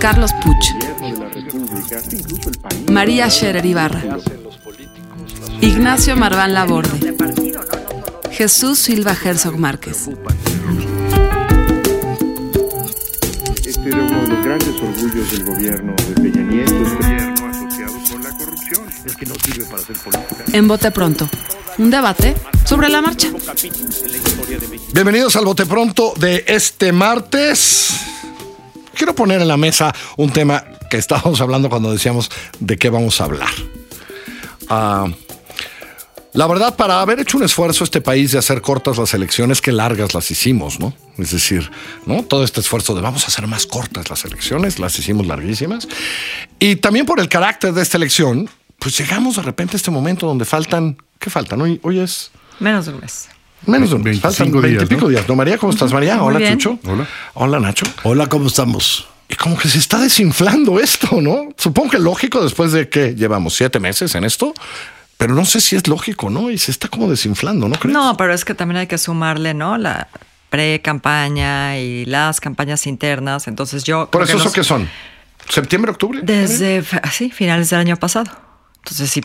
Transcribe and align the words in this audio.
Carlos 0.00 0.30
Puch. 0.42 0.64
María 2.90 3.28
Scherer 3.28 3.66
Ibarra. 3.66 4.02
Ignacio 5.60 6.16
Marván 6.16 6.54
Laborde. 6.54 7.14
Jesús 8.30 8.78
Silva 8.78 9.14
Herzog 9.14 9.58
Márquez. 9.58 10.08
Este 13.62 13.88
era 13.88 13.98
uno 13.98 14.22
de 14.22 14.28
los 14.28 14.42
grandes 14.44 14.80
orgullos 14.80 15.32
del 15.32 15.44
gobierno 15.44 15.94
de 16.08 16.14
Peña 16.14 16.42
Nieto, 16.44 16.72
gobierno 16.72 17.46
asociado 17.50 17.98
con 18.10 18.22
la 18.22 18.30
corrupción. 18.30 18.88
Es 19.04 19.16
que 19.16 19.26
no 19.26 19.34
sirve 19.44 19.64
para 19.66 19.82
hacer 19.82 19.96
política. 19.98 20.44
En 20.54 20.66
Bote 20.66 20.90
Pronto, 20.92 21.28
un 21.76 21.90
debate 21.90 22.34
sobre 22.64 22.88
la 22.88 23.02
marcha. 23.02 23.28
Bienvenidos 24.94 25.36
al 25.36 25.44
Bote 25.44 25.66
Pronto 25.66 26.14
de 26.16 26.44
este 26.48 26.90
martes. 26.90 28.09
Quiero 29.00 29.14
poner 29.14 29.40
en 29.40 29.48
la 29.48 29.56
mesa 29.56 29.94
un 30.18 30.30
tema 30.30 30.62
que 30.90 30.98
estábamos 30.98 31.40
hablando 31.40 31.70
cuando 31.70 31.90
decíamos 31.90 32.30
de 32.58 32.76
qué 32.76 32.90
vamos 32.90 33.18
a 33.22 33.24
hablar. 33.24 33.48
Ah, 34.68 35.06
la 36.34 36.46
verdad, 36.46 36.76
para 36.76 37.00
haber 37.00 37.18
hecho 37.18 37.38
un 37.38 37.44
esfuerzo 37.44 37.82
este 37.82 38.02
país 38.02 38.32
de 38.32 38.38
hacer 38.38 38.60
cortas 38.60 38.98
las 38.98 39.14
elecciones, 39.14 39.62
que 39.62 39.72
largas 39.72 40.12
las 40.12 40.30
hicimos, 40.30 40.78
¿no? 40.80 40.92
Es 41.16 41.30
decir. 41.30 41.70
Todo 42.28 42.44
este 42.44 42.60
esfuerzo 42.60 42.94
de 42.94 43.00
vamos 43.00 43.24
a 43.24 43.28
hacer 43.28 43.46
más 43.46 43.64
cortas 43.64 44.10
las 44.10 44.22
elecciones, 44.26 44.78
las 44.78 44.98
hicimos 44.98 45.26
larguísimas. 45.26 45.88
Y 46.58 46.76
también 46.76 47.06
por 47.06 47.20
el 47.20 47.30
carácter 47.30 47.72
de 47.72 47.80
esta 47.80 47.96
elección, 47.96 48.50
pues 48.78 48.98
llegamos 48.98 49.36
de 49.36 49.42
repente 49.42 49.76
a 49.76 49.78
este 49.78 49.90
momento 49.90 50.26
donde 50.26 50.44
faltan, 50.44 50.98
¿qué 51.18 51.30
faltan? 51.30 51.62
Hoy, 51.62 51.80
hoy 51.84 52.00
es 52.00 52.32
Menos 52.58 52.84
de 52.84 52.92
un 52.92 53.00
mes. 53.00 53.30
Menos 53.66 53.90
de 53.90 53.96
un 53.96 54.02
mes, 54.02 54.20
25 54.20 54.28
faltan 54.28 54.52
días, 54.52 54.62
20 54.62 54.84
y 54.84 54.86
pico 54.88 55.00
¿no? 55.02 55.08
días. 55.08 55.28
¿No, 55.28 55.34
María? 55.36 55.58
¿Cómo 55.58 55.72
estás, 55.72 55.92
María? 55.92 56.22
Hola. 56.22 56.52
Chucho. 56.52 56.78
Hola. 56.86 57.06
Hola, 57.34 57.60
Nacho. 57.60 57.86
Hola, 58.04 58.26
¿cómo 58.28 58.46
estamos? 58.46 59.06
Y 59.28 59.34
como 59.36 59.56
que 59.56 59.68
se 59.68 59.78
está 59.78 59.98
desinflando 60.00 60.80
esto, 60.80 61.20
¿no? 61.20 61.50
Supongo 61.56 61.90
que 61.90 61.98
lógico 61.98 62.42
después 62.42 62.72
de 62.72 62.88
que 62.88 63.14
llevamos 63.14 63.54
siete 63.54 63.78
meses 63.78 64.14
en 64.16 64.24
esto, 64.24 64.52
pero 65.16 65.34
no 65.34 65.44
sé 65.44 65.60
si 65.60 65.76
es 65.76 65.86
lógico, 65.86 66.30
¿no? 66.30 66.50
Y 66.50 66.58
se 66.58 66.70
está 66.72 66.88
como 66.88 67.08
desinflando, 67.08 67.68
¿no 67.68 67.76
crees? 67.76 67.94
No, 67.94 68.16
pero 68.16 68.32
es 68.34 68.44
que 68.44 68.54
también 68.54 68.78
hay 68.78 68.86
que 68.88 68.98
sumarle, 68.98 69.54
¿no? 69.54 69.78
La 69.78 70.08
pre-campaña 70.48 71.78
y 71.78 72.04
las 72.06 72.40
campañas 72.40 72.86
internas. 72.86 73.48
Entonces 73.48 73.84
yo. 73.84 74.10
Por 74.10 74.22
creo 74.24 74.24
eso, 74.24 74.32
que 74.54 74.60
¿eso 74.60 74.78
nos- 74.78 74.88
qué 74.88 74.88
son? 74.88 74.88
¿Septiembre, 75.48 75.90
octubre? 75.90 76.20
Desde, 76.22 76.84
sí, 77.12 77.30
finales 77.30 77.70
del 77.70 77.80
año 77.80 77.96
pasado. 77.96 78.30
Entonces, 78.78 79.10
si 79.10 79.22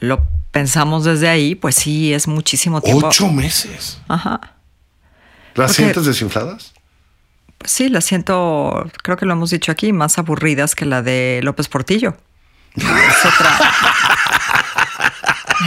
lo 0.00 0.20
pensamos 0.50 1.04
desde 1.04 1.28
ahí, 1.28 1.54
pues 1.54 1.74
sí, 1.76 2.12
es 2.12 2.26
muchísimo 2.28 2.80
tiempo. 2.80 3.06
Ocho 3.08 3.28
meses. 3.28 4.00
Ajá. 4.08 4.40
¿Las 5.54 5.70
Porque- 5.72 5.82
sientes 5.82 6.04
desinfladas? 6.06 6.72
Sí, 7.64 7.88
la 7.90 8.00
siento, 8.00 8.90
creo 9.02 9.16
que 9.18 9.26
lo 9.26 9.32
hemos 9.34 9.50
dicho 9.50 9.70
aquí, 9.70 9.92
más 9.92 10.18
aburridas 10.18 10.74
que 10.74 10.86
la 10.86 11.02
de 11.02 11.40
López 11.42 11.68
Portillo. 11.68 12.16
Es 12.76 13.24
otra. 13.26 13.58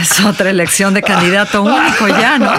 Es 0.00 0.20
otra 0.20 0.50
elección 0.50 0.92
de 0.94 1.02
candidato 1.02 1.62
único 1.62 2.08
ya, 2.08 2.38
¿no? 2.38 2.52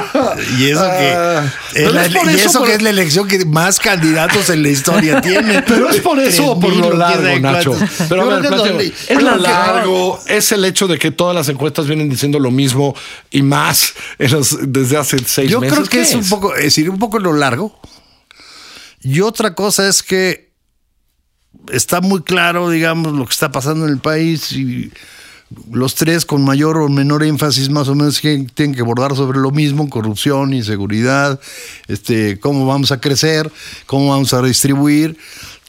Y 0.57 0.69
eso 0.71 0.81
que, 0.83 1.13
Ah, 1.15 1.43
es 1.45 1.73
pero 1.73 1.91
la, 1.91 2.05
es 2.05 2.13
por 2.15 2.31
y 2.31 2.35
eso, 2.35 2.49
eso 2.49 2.59
por- 2.59 2.67
que 2.69 2.75
es 2.75 2.81
la 2.81 2.89
elección 2.91 3.27
que 3.27 3.43
más 3.45 3.79
candidatos 3.79 4.49
en 4.49 4.63
la 4.63 4.69
historia 4.69 5.21
tiene. 5.21 5.61
Pero 5.63 5.89
es 5.89 5.99
por 6.01 6.19
eso 6.19 6.51
o 6.51 6.59
por 6.59 6.71
3,000 6.71 6.89
lo 6.89 6.97
largo, 6.97 7.39
Nacho. 7.39 7.77
Pero 8.09 8.21
a 8.21 8.41
Yo 8.41 8.63
ver, 8.63 8.81
es 8.81 8.93
es 9.09 9.21
lo 9.23 9.35
largo, 9.35 10.19
es 10.27 10.51
el 10.51 10.63
hecho 10.65 10.87
de 10.87 10.97
que 10.97 11.11
todas 11.11 11.35
las 11.35 11.49
encuestas 11.49 11.87
vienen 11.87 12.09
diciendo 12.09 12.39
lo 12.39 12.51
mismo 12.51 12.95
y 13.31 13.41
más 13.41 13.93
en 14.17 14.31
los- 14.31 14.57
desde 14.61 14.97
hace 14.97 15.17
seis 15.25 15.49
Yo 15.51 15.59
meses. 15.59 15.73
creo 15.77 15.89
que 15.89 15.97
¿Qué 15.97 16.03
es 16.03 16.13
un 16.15 16.27
poco, 16.29 16.55
es 16.55 16.63
decir, 16.65 16.89
un 16.89 16.99
poco 16.99 17.19
lo 17.19 17.33
largo. 17.33 17.79
Y 19.01 19.21
otra 19.21 19.53
cosa 19.53 19.87
es 19.87 20.01
que 20.01 20.51
está 21.71 22.01
muy 22.01 22.23
claro, 22.23 22.69
digamos, 22.69 23.13
lo 23.13 23.25
que 23.25 23.31
está 23.33 23.51
pasando 23.51 23.85
en 23.85 23.91
el 23.91 23.99
país 23.99 24.51
y 24.51 24.91
los 25.71 25.95
tres 25.95 26.25
con 26.25 26.43
mayor 26.43 26.77
o 26.77 26.89
menor 26.89 27.23
énfasis 27.23 27.69
más 27.69 27.87
o 27.87 27.95
menos 27.95 28.19
que 28.19 28.45
tienen 28.53 28.75
que 28.75 28.81
abordar 28.81 29.15
sobre 29.15 29.39
lo 29.39 29.51
mismo, 29.51 29.89
corrupción, 29.89 30.53
inseguridad, 30.53 31.39
este, 31.87 32.39
cómo 32.39 32.65
vamos 32.65 32.91
a 32.91 32.99
crecer, 32.99 33.51
cómo 33.85 34.09
vamos 34.09 34.33
a 34.33 34.41
redistribuir. 34.41 35.17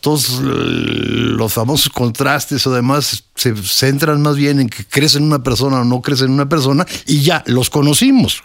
Todos 0.01 0.41
los 0.41 1.53
famosos 1.53 1.89
contrastes 1.91 2.65
o 2.67 2.73
demás 2.73 3.25
se 3.35 3.57
centran 3.57 4.23
más 4.23 4.37
bien 4.37 4.61
en 4.61 4.69
que 4.69 4.85
crece 4.85 5.19
en 5.19 5.25
una 5.25 5.43
persona 5.43 5.81
o 5.81 5.85
no 5.85 6.01
crece 6.01 6.27
en 6.27 6.31
una 6.31 6.49
persona 6.49 6.87
y 7.07 7.23
ya 7.23 7.43
los 7.47 7.71
conocimos. 7.71 8.43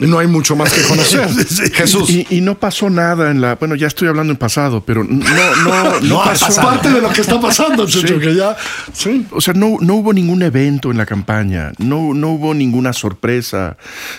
No 0.00 0.18
hay 0.18 0.26
mucho 0.26 0.56
más 0.56 0.72
que 0.72 0.82
conocer. 0.82 1.28
Sí. 1.48 1.70
Jesús. 1.72 2.10
Y, 2.10 2.26
y 2.30 2.40
no 2.40 2.58
pasó 2.58 2.90
nada 2.90 3.30
en 3.30 3.40
la. 3.40 3.54
Bueno, 3.56 3.74
ya 3.74 3.86
estoy 3.86 4.08
hablando 4.08 4.32
en 4.32 4.36
pasado, 4.38 4.82
pero 4.84 5.04
no, 5.04 5.24
no, 5.64 5.84
no, 6.00 6.00
No 6.00 6.24
pasó. 6.24 6.46
pasado. 6.46 6.68
parte 6.68 6.90
de 6.90 7.00
lo 7.00 7.10
que 7.10 7.20
está 7.20 7.40
pasando, 7.40 7.86
Chucho, 7.86 8.14
Sí. 8.14 8.20
que 8.20 8.34
ya. 8.34 8.56
Sí. 8.92 9.26
O 9.30 9.40
sea, 9.40 9.54
no, 9.54 9.76
no 9.80 9.94
hubo 9.96 10.12
ningún 10.12 10.42
evento 10.42 10.90
en 10.90 10.98
la 10.98 11.06
campaña, 11.06 11.72
no, 11.78 12.14
no 12.14 12.30
hubo 12.30 12.54
ninguna 12.54 12.92
sorpresa, 12.92 13.76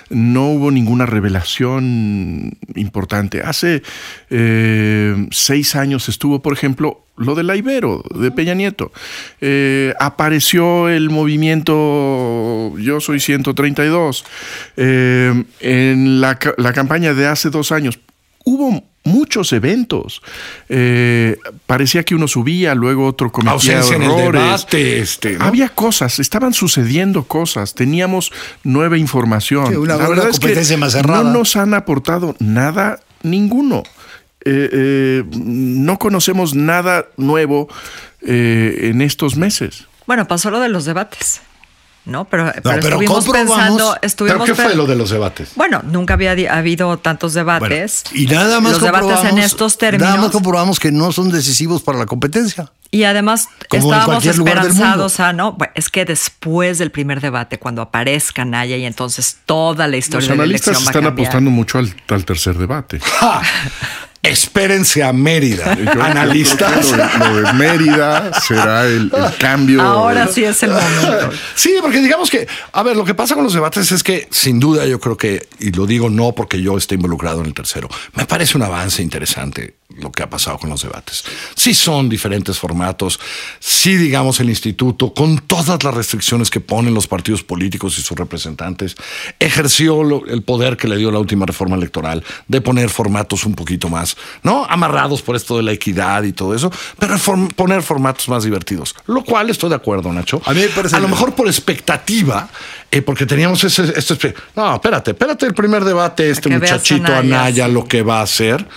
no 0.09 0.49
hubo 0.49 0.71
ninguna 0.71 1.05
revelación 1.05 2.57
importante. 2.75 3.41
Hace 3.41 3.81
eh, 4.29 5.27
seis 5.31 5.75
años 5.75 6.09
estuvo, 6.09 6.41
por 6.41 6.53
ejemplo, 6.53 7.05
lo 7.21 7.35
de 7.35 7.43
la 7.43 7.55
Ibero, 7.55 8.03
de 8.13 8.31
Peña 8.31 8.53
Nieto. 8.53 8.91
Eh, 9.39 9.93
apareció 9.99 10.89
el 10.89 11.09
movimiento 11.09 12.73
Yo 12.77 12.99
Soy 12.99 13.19
132. 13.19 14.25
Eh, 14.77 15.43
en 15.59 16.21
la, 16.21 16.37
la 16.57 16.73
campaña 16.73 17.13
de 17.13 17.27
hace 17.27 17.49
dos 17.49 17.71
años 17.71 17.99
hubo 18.43 18.83
muchos 19.03 19.51
eventos. 19.53 20.21
Eh, 20.69 21.37
parecía 21.65 22.03
que 22.03 22.13
uno 22.15 22.27
subía, 22.27 22.75
luego 22.75 23.07
otro 23.07 23.31
cometía 23.31 23.53
Ausencia 23.53 23.95
en 23.95 24.03
el 24.03 24.11
errores. 24.11 24.41
debate. 24.43 24.99
Este, 24.99 25.37
¿no? 25.37 25.45
Había 25.45 25.69
cosas, 25.69 26.19
estaban 26.19 26.53
sucediendo 26.53 27.23
cosas, 27.23 27.73
teníamos 27.73 28.31
nueva 28.63 28.97
información. 28.97 29.67
Sí, 29.69 29.75
una- 29.75 29.95
La 29.95 29.99
una 30.01 30.09
verdad 30.09 30.29
es 30.29 30.35
que 30.39 30.41
competencia 30.41 30.77
más 30.77 30.93
cerrada. 30.93 31.23
no 31.23 31.33
nos 31.39 31.55
han 31.55 31.73
aportado 31.73 32.35
nada, 32.39 32.99
ninguno. 33.23 33.83
Eh, 34.43 34.69
eh, 34.71 35.23
no 35.33 35.99
conocemos 35.99 36.55
nada 36.55 37.05
nuevo 37.17 37.67
eh, 38.21 38.89
en 38.91 39.01
estos 39.01 39.35
meses. 39.35 39.85
Bueno, 40.07 40.27
pasó 40.27 40.49
lo 40.49 40.59
de 40.59 40.69
los 40.69 40.85
debates, 40.85 41.41
¿no? 42.05 42.25
Pero, 42.25 42.51
pero, 42.63 42.63
pero 42.63 42.77
estuvimos 42.79 43.29
pensando, 43.29 43.95
¿Pero 44.17 44.43
qué 44.43 44.55
fue 44.55 44.75
lo 44.75 44.87
de 44.87 44.95
los 44.95 45.11
debates? 45.11 45.51
Bueno, 45.55 45.81
nunca 45.83 46.15
había 46.15 46.31
habido 46.57 46.97
tantos 46.97 47.33
debates. 47.35 48.03
Y 48.13 48.25
nada 48.25 48.59
más 48.59 48.73
Los 48.73 48.81
debates 48.81 49.09
en 49.09 49.15
comprobamos- 49.15 49.45
estos 49.45 49.77
términos. 49.77 50.09
Nada 50.09 50.21
más 50.21 50.31
comprobamos 50.31 50.79
que 50.79 50.91
no 50.91 51.11
son 51.11 51.31
decisivos 51.31 51.83
para 51.83 51.99
la 51.99 52.07
competencia. 52.07 52.71
Y 52.93 53.05
además 53.05 53.47
Como 53.69 53.93
estábamos 53.93 54.25
esperanzados 54.25 55.21
a, 55.21 55.31
¿no? 55.31 55.53
Bueno, 55.53 55.71
es 55.75 55.87
que 55.89 56.03
después 56.03 56.77
del 56.77 56.91
primer 56.91 57.21
debate, 57.21 57.57
cuando 57.57 57.81
aparezca 57.81 58.43
Naya 58.43 58.75
y 58.75 58.83
entonces 58.83 59.37
toda 59.45 59.87
la 59.87 59.95
historia 59.95 60.19
Los 60.19 60.29
de 60.29 60.35
la 60.35 60.43
analistas 60.43 60.67
elección 60.75 60.85
va 60.85 60.89
a 60.89 60.99
están 60.99 61.13
apostando 61.13 61.51
mucho 61.51 61.77
al, 61.77 61.95
al 62.09 62.25
tercer 62.25 62.57
debate. 62.57 62.99
¡Ja! 62.99 63.41
Espérense 64.23 65.03
a 65.03 65.11
Mérida. 65.13 65.75
Yo- 65.75 66.01
Analistas. 66.01 66.71
creo 66.91 67.09
que 67.09 67.17
Lo 67.17 67.25
de, 67.35 67.41
lo 67.41 67.47
de 67.47 67.53
Mérida 67.53 68.39
será 68.39 68.85
el, 68.85 69.11
el 69.13 69.37
cambio. 69.39 69.81
Ahora 69.81 70.27
sí 70.27 70.43
es 70.43 70.61
el 70.63 70.71
momento. 70.71 71.31
Sí, 71.55 71.73
porque 71.81 71.99
digamos 72.01 72.29
que, 72.29 72.47
a 72.71 72.83
ver, 72.83 72.95
lo 72.95 73.03
que 73.03 73.15
pasa 73.15 73.33
con 73.35 73.43
los 73.43 73.53
debates 73.53 73.91
es 73.91 74.03
que 74.03 74.27
sin 74.31 74.59
duda 74.59 74.85
yo 74.85 74.99
creo 74.99 75.17
que, 75.17 75.47
y 75.59 75.71
lo 75.71 75.85
digo 75.87 76.09
no 76.09 76.33
porque 76.33 76.61
yo 76.61 76.77
esté 76.77 76.95
involucrado 76.95 77.39
en 77.41 77.47
el 77.47 77.53
tercero, 77.53 77.89
me 78.13 78.25
parece 78.25 78.57
un 78.57 78.63
avance 78.63 79.01
interesante 79.01 79.75
lo 79.97 80.11
que 80.11 80.23
ha 80.23 80.29
pasado 80.29 80.57
con 80.57 80.69
los 80.69 80.81
debates. 80.83 81.23
Sí 81.55 81.73
son 81.73 82.09
diferentes 82.09 82.59
formatos, 82.59 83.19
sí 83.59 83.95
digamos 83.97 84.39
el 84.39 84.49
instituto, 84.49 85.13
con 85.13 85.37
todas 85.39 85.83
las 85.83 85.93
restricciones 85.93 86.49
que 86.49 86.59
ponen 86.59 86.93
los 86.93 87.07
partidos 87.07 87.43
políticos 87.43 87.97
y 87.97 88.01
sus 88.01 88.17
representantes, 88.17 88.95
ejerció 89.39 90.03
lo- 90.03 90.25
el 90.27 90.43
poder 90.43 90.77
que 90.77 90.87
le 90.87 90.97
dio 90.97 91.11
la 91.11 91.19
última 91.19 91.45
reforma 91.45 91.75
electoral 91.75 92.23
de 92.47 92.61
poner 92.61 92.89
formatos 92.89 93.45
un 93.45 93.53
poquito 93.55 93.89
más, 93.89 94.15
¿no? 94.43 94.65
Amarrados 94.65 95.21
por 95.21 95.35
esto 95.35 95.57
de 95.57 95.63
la 95.63 95.71
equidad 95.71 96.23
y 96.23 96.33
todo 96.33 96.55
eso, 96.55 96.71
pero 96.99 97.15
form- 97.17 97.53
poner 97.53 97.81
formatos 97.83 98.27
más 98.29 98.43
divertidos. 98.43 98.95
Lo 99.07 99.23
cual 99.23 99.49
estoy 99.49 99.69
de 99.69 99.75
acuerdo, 99.75 100.11
Nacho. 100.13 100.41
A 100.45 100.53
mí 100.53 100.61
me 100.61 100.67
parece- 100.69 100.95
A 100.95 100.99
lo 100.99 101.07
mejor 101.07 101.33
por 101.35 101.47
expectativa, 101.47 102.49
eh, 102.89 103.01
porque 103.01 103.25
teníamos 103.25 103.63
ese, 103.63 103.93
este 103.97 104.33
No, 104.55 104.75
espérate, 104.75 105.11
espérate 105.11 105.45
el 105.45 105.53
primer 105.53 105.83
debate, 105.83 106.29
este 106.29 106.49
muchachito 106.49 107.05
Anaya, 107.07 107.19
Anaya, 107.19 107.65
sí. 107.67 107.71
lo 107.71 107.85
que 107.85 108.01
va 108.03 108.19
a 108.19 108.23
hacer. 108.23 108.67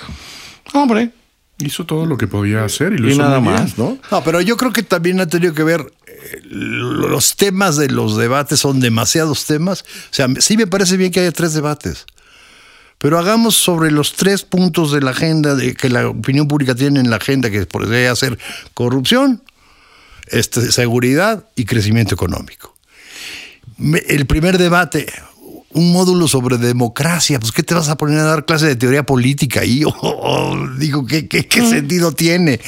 Hombre, 0.73 1.11
Hizo 1.59 1.87
todo 1.87 2.05
lo 2.05 2.17
que 2.17 2.27
podía 2.27 2.65
hacer 2.65 2.93
y 2.95 2.99
lo 2.99 3.09
y 3.09 3.13
hizo 3.13 3.23
nada 3.23 3.39
más, 3.39 3.79
¿no? 3.79 3.97
No, 4.11 4.25
pero 4.25 4.41
yo 4.41 4.57
creo 4.57 4.73
que 4.73 4.83
también 4.83 5.21
ha 5.21 5.29
tenido 5.29 5.55
que 5.55 5.63
ver 5.63 5.83
eh, 6.09 6.41
los 6.43 7.37
temas 7.37 7.77
de 7.77 7.89
los 7.91 8.17
debates 8.17 8.59
son 8.59 8.81
demasiados 8.81 9.45
temas. 9.47 9.83
O 9.83 9.87
sea, 10.11 10.27
sí 10.41 10.57
me 10.57 10.67
parece 10.67 10.97
bien 10.97 11.13
que 11.13 11.21
haya 11.21 11.31
tres 11.31 11.53
debates. 11.55 12.07
Pero 12.99 13.21
hagamos 13.21 13.55
sobre 13.55 13.93
los 13.93 14.15
tres 14.15 14.43
puntos 14.43 14.91
de 14.91 15.01
la 15.01 15.13
agenda 15.13 15.55
de 15.55 15.75
que 15.75 15.89
la 15.91 16.09
opinión 16.09 16.49
pública 16.49 16.75
tiene 16.75 16.99
en 16.99 17.09
la 17.09 17.17
agenda, 17.17 17.51
que 17.51 17.65
podría 17.67 18.17
ser 18.17 18.37
corrupción, 18.75 19.41
este, 20.27 20.73
seguridad 20.73 21.45
y 21.55 21.67
crecimiento 21.67 22.15
económico. 22.17 22.75
Me- 23.77 24.03
el 24.09 24.27
primer 24.27 24.59
debate, 24.59 25.07
un 25.75 25.93
módulo 25.93 26.29
sobre 26.29 26.57
democracia, 26.57 27.39
pues 27.39 27.53
¿qué 27.53 27.63
te 27.63 27.75
vas 27.75 27.89
a 27.89 27.97
poner 27.97 28.21
a 28.21 28.25
dar 28.25 28.45
clase 28.45 28.67
de 28.67 28.77
teoría 28.77 29.05
política 29.05 29.61
o, 29.87 30.69
digo, 30.79 31.05
¿qué, 31.07 31.29
qué, 31.29 31.47
qué 31.47 31.69
sentido 31.69 32.13
tiene? 32.13 32.61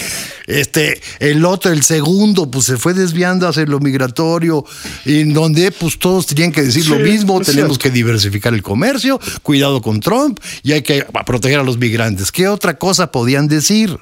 Este, 0.47 1.01
el 1.19 1.45
otro, 1.45 1.73
el 1.73 1.83
segundo, 1.83 2.51
pues 2.51 2.67
se 2.67 2.77
fue 2.77 2.95
desviando 2.95 3.49
hacia 3.49 3.65
lo 3.65 3.81
migratorio, 3.81 4.65
en 5.05 5.33
donde 5.33 5.73
pues 5.73 5.99
todos 5.99 6.27
tenían 6.27 6.53
que 6.53 6.63
decir 6.63 6.87
lo 6.89 6.99
mismo, 6.99 7.41
tenemos 7.41 7.77
cierto. 7.77 7.79
que 7.79 7.91
diversificar 7.91 8.55
el 8.55 8.63
comercio, 8.63 9.21
cuidado 9.43 9.81
con 9.81 10.01
Trump 10.01 10.39
y 10.63 10.73
hay 10.73 10.83
que 10.83 11.07
proteger 11.25 11.61
a 11.61 11.65
los 11.65 11.79
migrantes. 11.79 12.31
¿Qué 12.33 12.49
otra 12.49 12.79
cosa 12.79 13.11
podían 13.11 13.49
decir? 13.49 13.99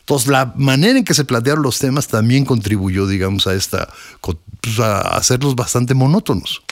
Entonces, 0.00 0.28
la 0.28 0.52
manera 0.56 0.98
en 0.98 1.04
que 1.04 1.14
se 1.14 1.24
plantearon 1.24 1.62
los 1.62 1.78
temas 1.78 2.08
también 2.08 2.44
contribuyó, 2.44 3.06
digamos, 3.06 3.46
a 3.46 3.54
esta, 3.54 3.88
pues, 4.20 4.78
a 4.78 5.00
hacerlos 5.16 5.56
bastante 5.56 5.94
monótonos. 5.94 6.62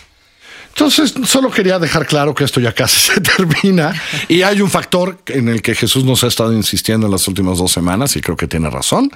Entonces, 0.74 1.14
solo 1.26 1.50
quería 1.50 1.78
dejar 1.78 2.06
claro 2.06 2.34
que 2.34 2.44
esto 2.44 2.58
ya 2.58 2.72
casi 2.72 2.98
se 3.12 3.20
termina 3.20 3.94
y 4.28 4.42
hay 4.42 4.60
un 4.60 4.70
factor 4.70 5.18
en 5.26 5.48
el 5.48 5.60
que 5.62 5.74
Jesús 5.74 6.04
nos 6.04 6.24
ha 6.24 6.28
estado 6.28 6.52
insistiendo 6.52 7.06
en 7.06 7.12
las 7.12 7.28
últimas 7.28 7.58
dos 7.58 7.72
semanas 7.72 8.16
y 8.16 8.20
creo 8.20 8.36
que 8.36 8.48
tiene 8.48 8.70
razón, 8.70 9.10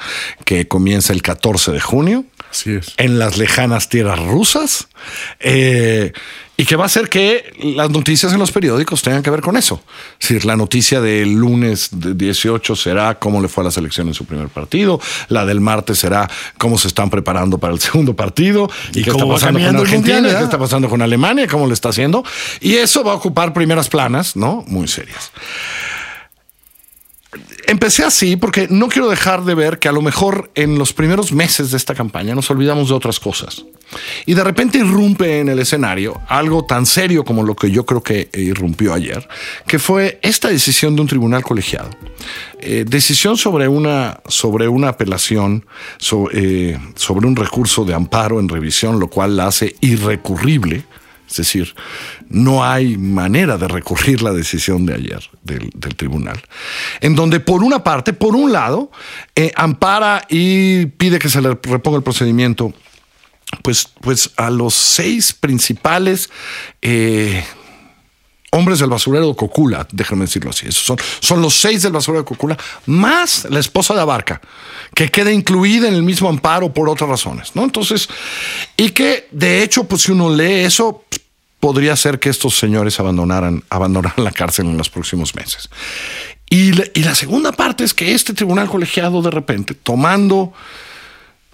que 0.44 0.68
comienza 0.68 1.12
el 1.12 1.22
14 1.22 1.72
de 1.72 1.80
junio 1.80 2.24
Así 2.50 2.72
es. 2.72 2.92
en 2.98 3.18
las 3.18 3.38
lejanas 3.38 3.88
tierras 3.88 4.18
rusas 4.20 4.88
eh, 5.40 6.12
y 6.56 6.64
que 6.64 6.76
va 6.76 6.84
a 6.84 6.86
hacer 6.86 7.08
que 7.08 7.52
las 7.58 7.90
noticias 7.90 8.32
en 8.32 8.38
los 8.38 8.50
periódicos 8.50 9.02
tengan 9.02 9.22
que 9.22 9.30
ver 9.30 9.40
con 9.40 9.56
eso. 9.56 9.82
Es 10.20 10.28
decir, 10.28 10.44
la 10.44 10.56
noticia 10.56 11.00
del 11.00 11.34
lunes 11.34 11.88
de 11.92 12.14
18 12.14 12.76
será 12.76 13.18
cómo 13.18 13.42
le 13.42 13.48
fue 13.48 13.62
a 13.62 13.66
la 13.66 13.70
selección 13.70 14.08
en 14.08 14.14
su 14.14 14.24
primer 14.24 14.48
partido, 14.48 15.00
la 15.28 15.44
del 15.44 15.60
martes 15.60 15.98
será 15.98 16.30
cómo 16.58 16.78
se 16.78 16.88
están 16.88 17.10
preparando 17.10 17.58
para 17.58 17.74
el 17.74 17.80
segundo 17.86 18.14
partido 18.14 18.70
y, 18.94 19.00
Y 19.00 19.04
qué 19.04 19.10
está 19.10 19.26
pasando 19.26 19.58
con 19.58 19.76
Argentina, 19.76 20.14
Mundial, 20.20 20.38
qué 20.38 20.44
está 20.44 20.58
pasando 20.58 20.88
con 20.88 21.02
Alemania, 21.02 21.46
cómo 21.46 21.66
le 21.66 21.74
está 21.74 21.90
haciendo. 21.90 22.24
Y 22.60 22.74
eso 22.74 23.04
va 23.04 23.12
a 23.12 23.16
ocupar 23.16 23.52
primeras 23.52 23.88
planas, 23.88 24.36
¿no? 24.36 24.64
Muy 24.66 24.88
serias. 24.88 25.32
Empecé 27.66 28.04
así 28.04 28.36
porque 28.36 28.68
no 28.70 28.88
quiero 28.88 29.08
dejar 29.08 29.44
de 29.44 29.54
ver 29.54 29.78
que 29.78 29.88
a 29.88 29.92
lo 29.92 30.02
mejor 30.02 30.50
en 30.54 30.78
los 30.78 30.92
primeros 30.92 31.32
meses 31.32 31.70
de 31.70 31.76
esta 31.76 31.94
campaña 31.94 32.34
nos 32.34 32.50
olvidamos 32.50 32.88
de 32.88 32.94
otras 32.94 33.18
cosas. 33.18 33.64
Y 34.24 34.34
de 34.34 34.42
repente 34.44 34.78
irrumpe 34.78 35.40
en 35.40 35.48
el 35.48 35.58
escenario 35.58 36.20
algo 36.28 36.64
tan 36.64 36.86
serio 36.86 37.24
como 37.24 37.42
lo 37.44 37.54
que 37.54 37.70
yo 37.70 37.84
creo 37.86 38.02
que 38.02 38.28
irrumpió 38.34 38.92
ayer, 38.94 39.28
que 39.66 39.78
fue 39.78 40.18
esta 40.22 40.48
decisión 40.48 40.94
de 40.96 41.02
un 41.02 41.08
tribunal 41.08 41.42
colegiado. 41.42 41.90
Eh, 42.60 42.84
decisión 42.86 43.36
sobre 43.36 43.68
una, 43.68 44.20
sobre 44.26 44.66
una 44.68 44.88
apelación, 44.88 45.64
so- 45.98 46.28
eh, 46.32 46.78
sobre 46.96 47.26
un 47.26 47.36
recurso 47.36 47.84
de 47.84 47.94
amparo 47.94 48.40
en 48.40 48.48
revisión, 48.48 48.98
lo 48.98 49.08
cual 49.08 49.36
la 49.36 49.46
hace 49.46 49.76
irrecurrible. 49.80 50.84
Es 51.28 51.36
decir, 51.36 51.74
no 52.28 52.64
hay 52.64 52.96
manera 52.96 53.58
de 53.58 53.68
recurrir 53.68 54.22
la 54.22 54.32
decisión 54.32 54.86
de 54.86 54.94
ayer 54.94 55.28
del, 55.42 55.70
del 55.74 55.96
tribunal, 55.96 56.40
en 57.00 57.14
donde 57.16 57.40
por 57.40 57.62
una 57.62 57.82
parte, 57.82 58.12
por 58.12 58.36
un 58.36 58.52
lado, 58.52 58.90
eh, 59.34 59.52
ampara 59.56 60.24
y 60.28 60.86
pide 60.86 61.18
que 61.18 61.28
se 61.28 61.42
le 61.42 61.58
reponga 61.62 61.98
el 61.98 62.04
procedimiento, 62.04 62.72
pues, 63.62 63.88
pues 64.00 64.30
a 64.36 64.50
los 64.50 64.74
seis 64.74 65.32
principales 65.32 66.30
eh, 66.82 67.44
hombres 68.56 68.78
del 68.78 68.90
basurero 68.90 69.28
de 69.28 69.36
Cocula, 69.36 69.86
déjenme 69.92 70.24
decirlo 70.24 70.50
así, 70.50 70.66
esos 70.66 70.82
son, 70.82 70.96
son 71.20 71.40
los 71.40 71.60
seis 71.60 71.82
del 71.82 71.92
basurero 71.92 72.22
de 72.22 72.26
Cocula, 72.26 72.56
más 72.86 73.46
la 73.50 73.60
esposa 73.60 73.94
de 73.94 74.00
Abarca, 74.00 74.40
que 74.94 75.10
queda 75.10 75.30
incluida 75.30 75.88
en 75.88 75.94
el 75.94 76.02
mismo 76.02 76.28
amparo 76.28 76.72
por 76.72 76.88
otras 76.88 77.08
razones, 77.08 77.52
¿no? 77.54 77.62
Entonces, 77.64 78.08
y 78.76 78.90
que 78.90 79.28
de 79.30 79.62
hecho, 79.62 79.84
pues 79.84 80.02
si 80.02 80.12
uno 80.12 80.34
lee 80.34 80.64
eso, 80.64 81.04
podría 81.60 81.96
ser 81.96 82.18
que 82.18 82.28
estos 82.28 82.58
señores 82.58 82.98
abandonaran, 83.00 83.62
abandonaran 83.70 84.24
la 84.24 84.32
cárcel 84.32 84.66
en 84.66 84.76
los 84.76 84.90
próximos 84.90 85.34
meses. 85.34 85.68
Y 86.48 86.72
la, 86.72 86.84
y 86.94 87.02
la 87.02 87.14
segunda 87.14 87.52
parte 87.52 87.84
es 87.84 87.92
que 87.92 88.14
este 88.14 88.32
tribunal 88.32 88.68
colegiado 88.68 89.20
de 89.20 89.30
repente, 89.30 89.74
tomando 89.74 90.52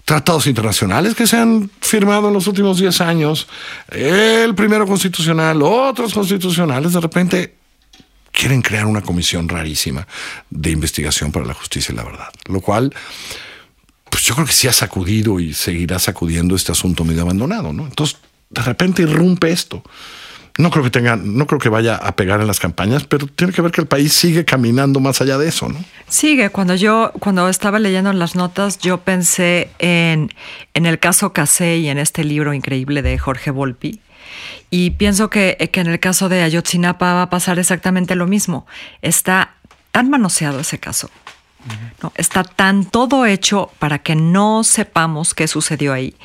tratados 0.05 0.47
internacionales 0.47 1.15
que 1.15 1.27
se 1.27 1.37
han 1.37 1.69
firmado 1.81 2.27
en 2.27 2.33
los 2.33 2.47
últimos 2.47 2.77
10 2.77 3.01
años, 3.01 3.47
el 3.89 4.53
primero 4.55 4.85
constitucional, 4.85 5.61
otros 5.61 6.13
constitucionales, 6.13 6.93
de 6.93 6.99
repente 6.99 7.55
quieren 8.31 8.61
crear 8.61 8.85
una 8.85 9.01
comisión 9.01 9.47
rarísima 9.47 10.07
de 10.49 10.71
investigación 10.71 11.31
para 11.31 11.45
la 11.45 11.53
justicia 11.53 11.93
y 11.93 11.95
la 11.95 12.03
verdad, 12.03 12.29
lo 12.47 12.59
cual 12.59 12.93
pues 14.09 14.23
yo 14.23 14.35
creo 14.35 14.45
que 14.45 14.53
sí 14.53 14.67
ha 14.67 14.73
sacudido 14.73 15.39
y 15.39 15.53
seguirá 15.53 15.97
sacudiendo 15.99 16.55
este 16.55 16.71
asunto 16.71 17.03
medio 17.03 17.23
abandonado, 17.23 17.73
¿no? 17.73 17.85
Entonces, 17.85 18.17
de 18.49 18.61
repente 18.61 19.01
irrumpe 19.01 19.51
esto. 19.51 19.83
No 20.57 20.69
creo 20.69 20.83
que 20.83 20.91
tenga, 20.91 21.15
no 21.15 21.47
creo 21.47 21.59
que 21.59 21.69
vaya 21.69 21.95
a 21.95 22.15
pegar 22.15 22.39
en 22.39 22.45
las 22.45 22.59
campañas, 22.59 23.05
pero 23.05 23.25
tiene 23.25 23.53
que 23.53 23.61
ver 23.61 23.71
que 23.71 23.81
el 23.81 23.87
país 23.87 24.13
sigue 24.13 24.45
caminando 24.45 24.99
más 24.99 25.19
allá 25.19 25.39
de 25.39 25.47
eso, 25.47 25.67
¿no? 25.67 25.83
Sigue, 26.07 26.51
cuando 26.51 26.75
yo, 26.75 27.11
cuando 27.19 27.49
estaba 27.49 27.79
leyendo 27.79 28.13
las 28.13 28.35
notas, 28.35 28.77
yo 28.77 28.99
pensé 28.99 29.71
en, 29.79 30.31
en 30.75 30.85
el 30.85 30.99
caso 30.99 31.33
Casé 31.33 31.77
y 31.77 31.89
en 31.89 31.97
este 31.97 32.23
libro 32.23 32.53
increíble 32.53 33.01
de 33.01 33.17
Jorge 33.17 33.49
Volpi. 33.49 33.99
Y 34.69 34.91
pienso 34.91 35.29
que, 35.29 35.69
que 35.71 35.79
en 35.81 35.87
el 35.87 35.99
caso 35.99 36.29
de 36.29 36.43
Ayotzinapa 36.43 37.13
va 37.13 37.21
a 37.23 37.29
pasar 37.29 37.57
exactamente 37.57 38.15
lo 38.15 38.27
mismo. 38.27 38.67
Está 39.01 39.55
tan 39.91 40.09
manoseado 40.09 40.59
ese 40.59 40.79
caso. 40.79 41.09
¿no? 42.01 42.11
Está 42.15 42.43
tan 42.43 42.85
todo 42.85 43.25
hecho 43.25 43.71
para 43.79 43.99
que 43.99 44.15
no 44.15 44.63
sepamos 44.63 45.33
qué 45.33 45.47
sucedió 45.47 45.93
ahí, 45.93 46.15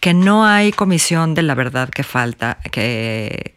que 0.00 0.14
no 0.14 0.46
hay 0.46 0.72
comisión 0.72 1.34
de 1.34 1.42
la 1.42 1.54
verdad 1.54 1.88
que 1.88 2.02
falta, 2.02 2.58
que, 2.70 3.53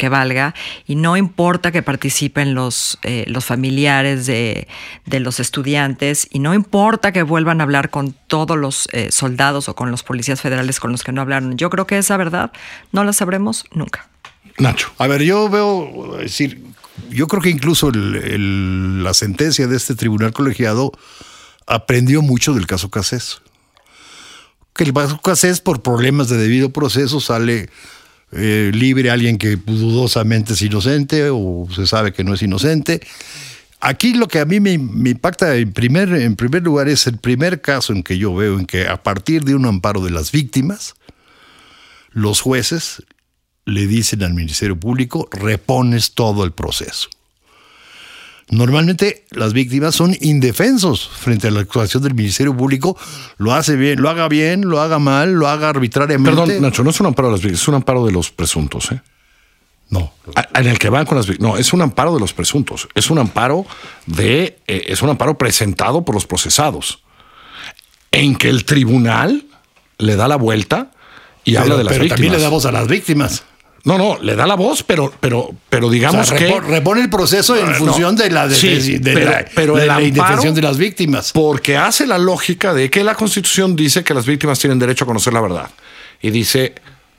que 0.00 0.08
valga, 0.08 0.54
y 0.86 0.94
no 0.94 1.18
importa 1.18 1.72
que 1.72 1.82
participen 1.82 2.54
los, 2.54 2.98
eh, 3.02 3.24
los 3.26 3.44
familiares 3.44 4.24
de, 4.24 4.66
de, 5.04 5.20
los 5.20 5.40
estudiantes, 5.40 6.26
y 6.30 6.38
no 6.38 6.54
importa 6.54 7.12
que 7.12 7.22
vuelvan 7.22 7.60
a 7.60 7.64
hablar 7.64 7.90
con 7.90 8.14
todos 8.26 8.56
los 8.56 8.88
eh, 8.92 9.12
soldados 9.12 9.68
o 9.68 9.74
con 9.74 9.90
los 9.90 10.02
policías 10.02 10.40
federales 10.40 10.80
con 10.80 10.90
los 10.90 11.04
que 11.04 11.12
no 11.12 11.20
hablaron. 11.20 11.58
Yo 11.58 11.68
creo 11.68 11.86
que 11.86 11.98
esa 11.98 12.16
verdad 12.16 12.50
no 12.92 13.04
la 13.04 13.12
sabremos 13.12 13.66
nunca. 13.72 14.08
Nacho. 14.56 14.90
A 14.96 15.06
ver, 15.06 15.22
yo 15.22 15.50
veo, 15.50 16.16
es 16.16 16.30
decir, 16.30 16.64
yo 17.10 17.26
creo 17.26 17.42
que 17.42 17.50
incluso 17.50 17.90
el, 17.90 18.14
el, 18.16 19.04
la 19.04 19.12
sentencia 19.12 19.66
de 19.66 19.76
este 19.76 19.94
tribunal 19.94 20.32
colegiado 20.32 20.92
aprendió 21.66 22.22
mucho 22.22 22.54
del 22.54 22.66
caso 22.66 22.88
Casés. 22.88 23.42
Que 24.74 24.84
el 24.84 24.94
caso 24.94 25.20
Casés, 25.20 25.60
por 25.60 25.82
problemas 25.82 26.30
de 26.30 26.38
debido 26.38 26.70
proceso, 26.70 27.20
sale 27.20 27.68
eh, 28.32 28.70
libre 28.72 29.10
alguien 29.10 29.38
que 29.38 29.56
dudosamente 29.56 30.52
es 30.52 30.62
inocente 30.62 31.28
o 31.30 31.66
se 31.74 31.86
sabe 31.86 32.12
que 32.12 32.24
no 32.24 32.34
es 32.34 32.42
inocente. 32.42 33.00
Aquí 33.80 34.14
lo 34.14 34.28
que 34.28 34.40
a 34.40 34.44
mí 34.44 34.60
me, 34.60 34.76
me, 34.78 35.10
impacta 35.10 35.56
en 35.56 35.72
primer, 35.72 36.12
en 36.12 36.36
primer 36.36 36.62
lugar 36.62 36.88
es 36.88 37.06
el 37.06 37.18
primer 37.18 37.60
caso 37.60 37.92
en 37.92 38.02
que 38.02 38.18
yo 38.18 38.34
veo 38.34 38.58
en 38.58 38.66
que 38.66 38.86
a 38.86 39.02
partir 39.02 39.44
de 39.44 39.54
un 39.54 39.64
amparo 39.64 40.04
de 40.04 40.10
las 40.10 40.32
víctimas, 40.32 40.94
los 42.10 42.40
jueces 42.40 43.02
le 43.64 43.86
dicen 43.86 44.22
al 44.22 44.34
Ministerio 44.34 44.78
Público, 44.78 45.28
repones 45.32 46.12
todo 46.12 46.44
el 46.44 46.52
proceso. 46.52 47.08
Normalmente 48.50 49.26
las 49.30 49.52
víctimas 49.52 49.94
son 49.94 50.16
indefensos 50.20 51.08
frente 51.08 51.46
a 51.48 51.50
la 51.52 51.60
actuación 51.60 52.02
del 52.02 52.14
Ministerio 52.14 52.56
Público. 52.56 52.96
Lo 53.38 53.54
hace 53.54 53.76
bien, 53.76 54.02
lo 54.02 54.10
haga 54.10 54.28
bien, 54.28 54.62
lo 54.62 54.80
haga 54.80 54.98
mal, 54.98 55.32
lo 55.32 55.46
haga 55.48 55.68
arbitrariamente. 55.68 56.40
Perdón, 56.44 56.62
Nacho, 56.62 56.82
no 56.82 56.90
es 56.90 56.98
un 56.98 57.06
amparo 57.06 57.28
de 57.28 57.32
las 57.32 57.40
víctimas, 57.42 57.62
es 57.62 57.68
un 57.68 57.74
amparo 57.76 58.04
de 58.04 58.12
los 58.12 58.30
presuntos. 58.32 58.90
¿eh? 58.90 59.00
No, 59.88 60.12
en 60.54 60.66
el 60.66 60.78
que 60.80 60.88
van 60.88 61.06
con 61.06 61.16
las 61.16 61.28
víctimas. 61.28 61.52
No, 61.52 61.58
es 61.58 61.72
un 61.72 61.80
amparo 61.82 62.12
de 62.14 62.20
los 62.20 62.32
presuntos. 62.32 62.88
Es 62.94 63.10
un 63.10 63.18
amparo 63.18 63.66
de. 64.06 64.58
eh, 64.66 64.84
es 64.86 65.00
un 65.02 65.10
amparo 65.10 65.38
presentado 65.38 66.04
por 66.04 66.14
los 66.16 66.26
procesados. 66.26 67.04
En 68.10 68.34
que 68.34 68.48
el 68.48 68.64
tribunal 68.64 69.44
le 69.98 70.16
da 70.16 70.26
la 70.26 70.36
vuelta 70.36 70.90
y 71.44 71.54
habla 71.54 71.76
de 71.76 71.84
las 71.84 71.92
pero 71.92 72.02
víctimas. 72.04 72.16
también 72.16 72.32
le 72.32 72.40
damos 72.40 72.66
a 72.66 72.72
las 72.72 72.88
víctimas. 72.88 73.44
No, 73.84 73.96
no, 73.96 74.18
le 74.20 74.36
da 74.36 74.46
la 74.46 74.56
voz, 74.56 74.82
pero, 74.82 75.12
pero, 75.20 75.50
pero 75.68 75.86
O 75.86 75.90
digamos 75.90 76.30
que. 76.32 76.50
repo- 76.50 76.60
repone 76.60 77.00
el 77.00 77.08
proceso 77.10 77.56
en 77.56 77.74
función 77.74 78.14
no. 78.14 78.22
de 78.22 78.30
la, 78.30 78.46
de, 78.46 78.54
Sí, 78.54 78.98
de 78.98 79.14
pero- 79.14 79.30
la, 79.30 79.44
pero 79.54 79.74
de 79.76 79.82
el 79.82 79.88
la 79.88 79.94
amparo- 79.96 80.06
indefensión 80.08 80.54
de 80.54 80.62
las 80.62 80.76
víctimas. 80.76 81.32
Porque 81.32 81.76
hace 81.76 82.06
la 82.06 82.18
lógica 82.18 82.74
de 82.74 82.90
que 82.90 83.02
la 83.04 83.14
Constitución 83.14 83.76
dice 83.76 84.04
que 84.04 84.12
las 84.14 84.26
víctimas 84.26 84.58
tienen 84.58 84.78
derecho 84.78 85.04
a 85.04 85.06
conocer 85.06 85.32
la 85.32 85.40
verdad. 85.40 85.70
Y 86.20 86.30
dice, 86.30 86.74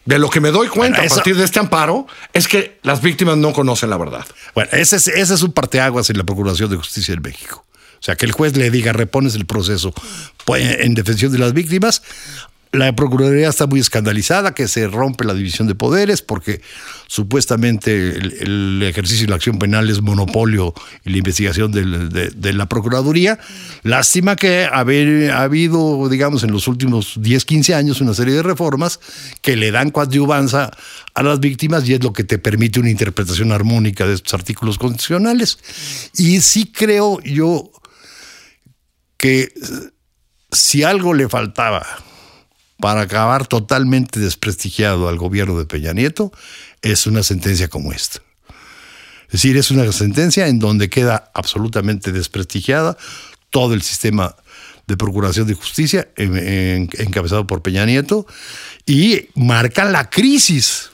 de 0.06 0.20
lo 0.20 0.30
que 0.30 0.39
me 0.39 0.51
doy 0.51 0.68
cuenta 0.68 0.98
Bueno, 1.00 1.06
eso- 1.08 1.15
a 1.15 1.18
partir 1.18 1.36
de 1.36 1.44
este 1.46 1.60
amparo, 1.60 2.06
es 2.34 2.48
que 2.48 2.77
las 2.84 3.01
víctimas 3.01 3.38
no 3.38 3.53
conocen 3.53 3.89
la 3.89 3.98
verdad. 3.98 4.25
Bueno, 4.53 4.70
ese 4.74 4.98
es, 4.98 5.08
ese 5.08 5.34
es 5.34 5.41
un 5.41 5.53
parteaguas 5.53 6.10
en 6.12 6.18
la 6.20 6.24
Procuración 6.24 6.70
de 6.70 6.75
Justicia 6.77 7.13
en 7.15 7.22
México. 7.22 7.65
O 8.00 8.03
sea, 8.03 8.15
que 8.15 8.25
el 8.25 8.32
juez 8.32 8.56
le 8.58 8.70
diga, 8.72 8.94
repones 8.94 9.36
el 9.36 9.46
proceso 9.46 9.94
pues, 10.46 10.80
en 10.80 10.94
defensión 10.96 11.32
de 11.32 11.38
las 11.38 11.53
víctimas. 11.53 12.01
La 12.74 12.96
Procuraduría 12.96 13.50
está 13.50 13.68
muy 13.68 13.82
escandalizada 13.82 14.54
que 14.54 14.70
se 14.70 14.88
rompe 14.88 15.25
la 15.25 15.34
división 15.34 15.68
de 15.68 15.75
poderes 15.75 16.22
porque 16.22 16.62
supuestamente 17.08 18.16
el, 18.16 18.82
ejercicio 18.84 19.25
de 19.25 19.32
la 19.32 19.36
acción 19.36 19.60
penal 19.60 19.90
es 19.90 20.01
monopolio 20.01 20.74
y 21.04 21.10
la 21.10 21.18
investigación 21.18 21.74
de, 21.74 22.54
la 22.54 22.70
Procuraduría. 22.70 23.40
Lástima 23.84 24.38
que 24.38 24.70
haber, 24.72 25.32
ha 25.32 25.42
habido, 25.42 26.08
digamos, 26.08 26.44
en 26.44 26.51
los 26.51 26.70
últimos 26.70 27.16
10, 27.22 27.44
15 27.44 27.75
años 27.75 28.00
una 28.00 28.13
serie 28.13 28.36
de 28.36 28.44
reformas 28.44 29.01
que 29.42 29.58
le 29.58 29.72
dan 29.72 29.92
coadyuvanza 29.92 30.72
a 31.13 31.24
las 31.24 31.42
víctimas 31.42 31.88
y 31.90 31.96
es 31.96 32.04
lo 32.04 32.13
que 32.13 32.24
te 32.24 32.38
permite 32.38 32.80
una 32.80 32.90
interpretación 32.90 33.51
armónica 33.51 34.08
de 34.08 34.13
estos 34.13 34.34
artículos 34.34 34.78
constitucionales. 34.78 35.60
Y 36.16 36.40
sí 36.40 36.72
creo 36.72 37.20
yo 37.22 37.70
que 39.18 39.51
si 40.54 40.84
algo 40.84 41.13
le 41.13 41.28
faltaba 41.28 41.86
para 42.82 43.02
acabar 43.02 43.48
totalmente 43.48 44.20
desprestigiado 44.20 45.08
al 45.08 45.18
gobierno 45.18 45.58
de 45.58 45.66
Peña 45.66 45.94
Nieto, 45.94 46.32
es 46.82 47.08
una 47.08 47.24
sentencia 47.24 47.70
como 47.70 47.94
esta. 47.94 48.20
Es 49.28 49.34
decir, 49.34 49.56
es 49.56 49.72
una 49.72 49.90
sentencia 49.94 50.48
en 50.48 50.60
donde 50.60 50.90
queda 50.90 51.32
absolutamente 51.34 52.12
desprestigiada 52.12 52.98
todo 53.50 53.74
el 53.74 53.82
sistema 53.82 54.36
de 54.88 54.98
procuración 54.98 55.48
de 55.48 55.54
justicia 55.54 56.10
en- 56.18 56.38
en- 56.38 56.90
encabezado 56.98 57.48
por 57.48 57.62
Peña 57.62 57.86
Nieto 57.86 58.26
y 58.86 59.30
marca 59.36 59.86
la 59.86 60.10
crisis 60.10 60.90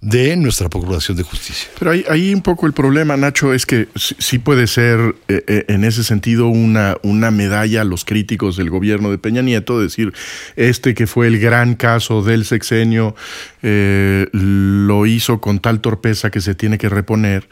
de 0.00 0.34
nuestra 0.36 0.70
procuración 0.70 1.16
de 1.16 1.24
justicia. 1.24 1.68
Pero 1.78 1.90
ahí, 1.90 2.04
ahí 2.08 2.32
un 2.32 2.40
poco 2.40 2.66
el 2.66 2.72
problema, 2.72 3.16
Nacho, 3.18 3.52
es 3.52 3.66
que 3.66 3.88
sí, 3.94 4.38
puede 4.38 4.66
ser 4.66 5.14
eh, 5.28 5.44
eh, 5.46 5.64
en 5.68 5.84
ese 5.84 6.04
sentido 6.04 6.48
una, 6.48 6.96
una 7.02 7.30
medalla 7.30 7.82
a 7.82 7.84
los 7.84 8.06
críticos 8.06 8.56
del 8.56 8.70
gobierno 8.70 9.10
de 9.10 9.18
Peña 9.18 9.42
Nieto, 9.42 9.78
decir, 9.78 10.14
este 10.56 10.94
que 10.94 11.06
fue 11.06 11.26
el 11.26 11.38
gran 11.38 11.74
caso 11.74 12.22
del 12.22 12.46
sexenio, 12.46 13.14
eh, 13.62 14.26
lo 14.32 15.04
hizo 15.04 15.40
con 15.40 15.58
tal 15.60 15.80
torpeza 15.80 16.30
que 16.30 16.40
se 16.40 16.54
tiene 16.54 16.78
que 16.78 16.88
reponer. 16.88 17.48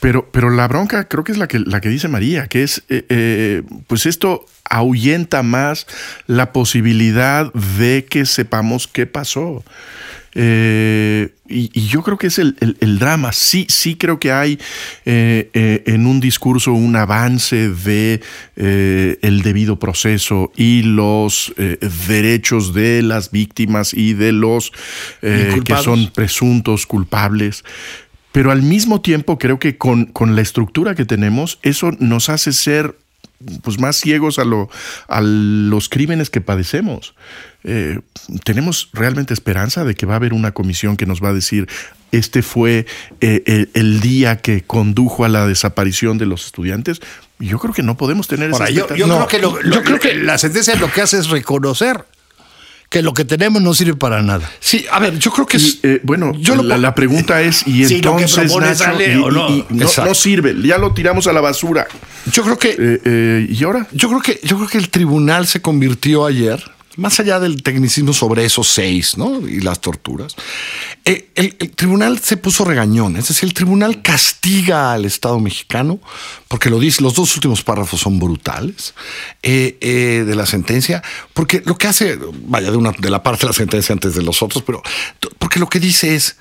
Pero, 0.00 0.28
pero 0.32 0.50
la 0.50 0.66
bronca 0.66 1.06
creo 1.06 1.22
que 1.22 1.30
es 1.30 1.38
la 1.38 1.46
que, 1.46 1.60
la 1.60 1.80
que 1.80 1.88
dice 1.88 2.08
María, 2.08 2.48
que 2.48 2.64
es, 2.64 2.82
pues 3.86 4.06
esto 4.06 4.46
ahuyenta 4.68 5.44
más 5.44 5.86
la 6.26 6.52
posibilidad 6.52 7.52
de 7.52 8.04
que 8.10 8.26
sepamos 8.26 8.88
qué 8.88 9.06
pasó. 9.06 9.62
Y, 11.48 11.70
y 11.72 11.86
yo 11.88 12.02
creo 12.02 12.16
que 12.18 12.28
es 12.28 12.38
el, 12.38 12.56
el- 12.60 12.76
el 12.80 12.98
drama. 12.98 13.32
Sí, 13.32 13.66
sí 13.68 13.96
creo 13.96 14.18
que 14.18 14.32
hay 14.32 14.58
eh, 15.04 15.50
eh, 15.54 15.82
en 15.86 16.06
un 16.06 16.20
discurso 16.20 16.72
un 16.72 16.96
avance 16.96 17.68
de 17.70 18.20
eh, 18.56 19.18
el 19.22 19.42
debido 19.42 19.78
proceso 19.78 20.50
y 20.56 20.82
los 20.82 21.52
derechos 22.08 22.72
de 22.74 23.02
las 23.02 23.30
víctimas 23.30 23.94
y 23.94 24.14
de 24.14 24.32
los 24.32 24.72
que 25.20 25.76
son 25.82 26.10
presuntos 26.12 26.86
culpables. 26.86 27.64
Pero 28.32 28.50
al 28.50 28.62
mismo 28.62 29.02
tiempo 29.02 29.38
creo 29.38 29.58
que 29.58 29.76
con, 29.76 30.06
con 30.06 30.34
la 30.34 30.40
estructura 30.40 30.94
que 30.94 31.04
tenemos, 31.04 31.58
eso 31.62 31.90
nos 31.98 32.30
hace 32.30 32.52
ser 32.52 32.96
pues 33.62 33.78
más 33.80 33.96
ciegos 33.96 34.38
a, 34.38 34.44
lo, 34.44 34.68
a 35.08 35.20
los 35.20 35.88
crímenes 35.88 36.30
que 36.30 36.40
padecemos. 36.40 37.14
Eh, 37.64 38.00
¿Tenemos 38.44 38.88
realmente 38.92 39.32
esperanza 39.34 39.84
de 39.84 39.94
que 39.94 40.06
va 40.06 40.14
a 40.14 40.16
haber 40.16 40.32
una 40.32 40.52
comisión 40.52 40.96
que 40.96 41.06
nos 41.06 41.22
va 41.22 41.28
a 41.28 41.32
decir 41.34 41.68
este 42.10 42.42
fue 42.42 42.86
eh, 43.20 43.42
el, 43.46 43.70
el 43.74 44.00
día 44.00 44.36
que 44.36 44.62
condujo 44.62 45.24
a 45.24 45.28
la 45.28 45.46
desaparición 45.46 46.18
de 46.18 46.26
los 46.26 46.44
estudiantes? 46.46 47.00
Yo 47.38 47.58
creo 47.58 47.72
que 47.72 47.82
no 47.82 47.96
podemos 47.96 48.28
tener 48.28 48.52
Ahora, 48.52 48.66
esa 48.66 48.74
yo, 48.74 48.86
yo 48.94 49.06
expectativa. 49.06 49.26
creo 49.28 49.50
que 49.60 49.64
lo- 49.68 49.74
yo 49.76 49.82
creo 49.82 49.98
que- 49.98 50.14
la 50.14 50.38
sentencia 50.38 50.74
lo 50.76 50.92
que 50.92 51.00
hace 51.02 51.18
es 51.18 51.28
reconocer 51.28 52.04
que 52.92 53.00
lo 53.02 53.14
que 53.14 53.24
tenemos 53.24 53.62
no 53.62 53.72
sirve 53.72 53.94
para 53.94 54.22
nada. 54.22 54.48
Sí, 54.60 54.84
a 54.92 54.98
ver, 55.00 55.18
yo 55.18 55.30
creo 55.32 55.46
que 55.46 55.56
Y, 55.56 55.60
es. 55.64 55.78
eh, 55.82 56.00
bueno, 56.04 56.32
yo 56.38 56.54
lo 56.56 56.62
la, 56.62 56.76
la 56.76 56.94
pregunta 56.94 57.40
es, 57.40 57.66
¿y 57.66 57.82
entonces 57.84 58.54
Nacho, 58.54 58.74
sale 58.84 59.14
y- 59.14 59.16
o 59.16 59.30
no? 59.30 59.48
y- 59.48 59.64
y 59.70 59.74
no, 59.74 59.86
Exacto. 59.86 60.10
no 60.10 60.14
sirve, 60.14 60.54
ya 60.62 60.76
lo 60.76 60.92
tiramos 60.92 61.26
a 61.26 61.32
la 61.32 61.40
basura. 61.40 61.86
Yo 62.30 62.42
creo 62.42 62.58
que. 62.58 62.68
Eh, 62.78 63.00
eh, 63.04 63.46
¿Y 63.48 63.64
ahora? 63.64 63.86
Yo 63.92 64.08
creo 64.10 64.20
que, 64.20 64.38
yo 64.46 64.56
creo 64.56 64.68
que 64.68 64.76
el 64.78 64.90
tribunal 64.90 65.46
se 65.46 65.62
convirtió 65.62 66.26
ayer, 66.26 66.62
más 66.96 67.18
allá 67.20 67.40
del 67.40 67.62
tecnicismo 67.62 68.12
sobre 68.12 68.44
esos 68.44 68.68
seis, 68.68 69.16
¿no? 69.16 69.46
Y 69.48 69.60
las 69.60 69.80
torturas. 69.80 70.34
eh, 71.04 71.30
el, 71.34 71.56
tribunal 71.70 72.18
se 72.18 72.36
puso 72.36 72.64
regañón. 72.64 73.16
Es 73.16 73.28
decir, 73.28 73.44
el 73.48 73.54
tribunal 73.54 74.02
castiga 74.02 74.92
al 74.92 75.04
Estado 75.04 75.40
mexicano, 75.40 76.00
porque 76.48 76.70
lo 76.70 76.78
dice, 76.78 77.02
los 77.02 77.14
dos 77.14 77.34
últimos 77.34 77.62
párrafos 77.62 78.00
son 78.00 78.18
brutales 78.18 78.94
eh, 79.42 79.78
eh, 79.80 80.24
de 80.26 80.34
la 80.34 80.46
sentencia, 80.46 81.02
porque 81.32 81.62
lo 81.64 81.76
que 81.78 81.86
hace, 81.88 82.18
vaya, 82.44 82.70
de 82.70 82.76
una 82.76 82.92
de 82.92 83.10
la 83.10 83.22
parte 83.22 83.42
de 83.42 83.48
la 83.48 83.52
sentencia 83.54 83.92
antes 83.92 84.14
de 84.14 84.22
los 84.22 84.42
otros, 84.42 84.62
pero 84.62 84.82
porque 85.38 85.58
lo 85.60 85.68
que 85.68 85.80
dice 85.80 86.14
es 86.14 86.36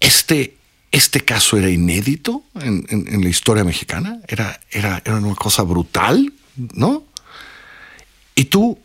este, 0.00 0.56
este 0.90 1.20
caso 1.20 1.56
era 1.56 1.70
inédito 1.70 2.42
en, 2.60 2.84
en- 2.90 3.08
en 3.08 3.22
la 3.22 3.28
historia 3.28 3.64
mexicana, 3.64 4.20
era, 4.28 4.60
era, 4.70 5.00
era 5.04 5.16
una 5.16 5.34
cosa 5.34 5.62
brutal, 5.62 6.32
¿no? 6.74 7.04
Y 8.34 8.46
tú 8.46 8.78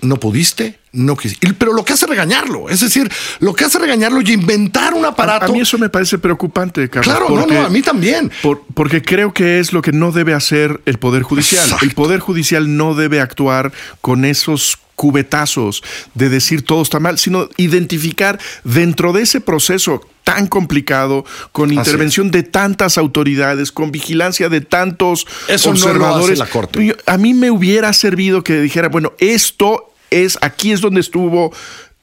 no 0.00 0.16
pudiste, 0.18 0.78
no 0.92 1.16
quisiste. 1.16 1.52
Pero 1.54 1.72
lo 1.72 1.84
que 1.84 1.92
hace 1.92 2.06
regañarlo, 2.06 2.68
es 2.70 2.80
decir, 2.80 3.10
lo 3.40 3.54
que 3.54 3.64
hace 3.64 3.78
regañarlo 3.78 4.20
y 4.20 4.32
inventar 4.32 4.94
un 4.94 5.04
aparato. 5.04 5.46
a 5.46 5.48
mí 5.48 5.60
eso 5.60 5.76
me 5.78 5.88
parece 5.88 6.18
preocupante, 6.18 6.88
Carlos. 6.88 7.16
Claro, 7.16 7.34
no, 7.34 7.46
no, 7.46 7.66
a 7.66 7.68
mí 7.68 7.82
también. 7.82 8.30
por- 8.42 8.62
porque 8.74 9.02
creo 9.02 9.32
que 9.34 9.58
es 9.58 9.72
lo 9.72 9.82
que 9.82 9.92
no 9.92 10.12
debe 10.12 10.34
hacer 10.34 10.80
el 10.86 10.98
Poder 10.98 11.22
Judicial. 11.22 11.62
Exacto. 11.64 11.84
El 11.84 11.92
Poder 11.94 12.20
Judicial 12.20 12.76
no 12.76 12.94
debe 12.94 13.20
actuar 13.20 13.72
con 14.00 14.24
esos 14.24 14.78
cubetazos 14.98 15.82
de 16.14 16.28
decir 16.28 16.62
todo 16.62 16.82
está 16.82 16.98
mal, 16.98 17.18
sino 17.18 17.48
identificar 17.56 18.38
dentro 18.64 19.12
de 19.12 19.22
ese 19.22 19.40
proceso 19.40 20.00
tan 20.24 20.48
complicado, 20.48 21.24
con 21.52 21.70
Así 21.70 21.76
intervención 21.78 22.30
de 22.30 22.42
tantas 22.42 22.98
autoridades, 22.98 23.72
con 23.72 23.92
vigilancia 23.92 24.48
de 24.50 24.60
tantos 24.60 25.24
Eso 25.48 25.68
no 25.72 25.74
lo 25.74 25.78
hace 25.78 25.88
observadores. 25.88 26.38
la 26.38 26.46
Corte. 26.46 26.84
Yo- 26.84 26.94
a 27.06 27.16
mí 27.16 27.32
me 27.32 27.50
hubiera 27.50 27.92
servido 27.94 28.42
que 28.44 28.60
dijera, 28.60 28.88
bueno, 28.88 29.12
esto 29.18 29.90
es, 30.10 30.36
aquí 30.42 30.72
es 30.72 30.80
donde 30.82 31.00
estuvo 31.00 31.52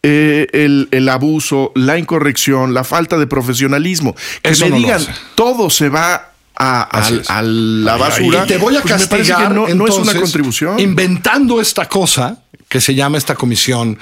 eh, 0.01 0.47
el, 0.53 0.87
el 0.91 1.09
abuso, 1.09 1.71
la 1.75 1.97
incorrección, 1.99 2.73
la 2.73 2.83
falta 2.83 3.17
de 3.17 3.27
profesionalismo. 3.27 4.15
Que 4.41 4.51
Eso 4.51 4.65
me 4.65 4.71
no 4.71 4.77
digan, 4.77 5.05
todo 5.35 5.69
se 5.69 5.89
va 5.89 6.31
a, 6.57 6.81
al- 6.83 7.23
a 7.27 7.41
la 7.41 7.97
basura. 7.97 8.43
Y 8.45 8.47
te 8.47 8.57
voy 8.57 8.75
a 8.77 8.81
pues 8.81 8.97
me 8.99 9.07
parece 9.07 9.31
castigar. 9.33 9.49
que 9.49 9.53
no, 9.53 9.67
no 9.75 9.87
es 9.87 9.95
una 9.95 10.13
contribución. 10.13 10.79
Inventando 10.79 11.59
esta 11.59 11.87
cosa 11.89 12.37
que 12.69 12.81
se 12.81 12.95
llama 12.95 13.17
esta 13.17 13.35
comisión 13.35 13.97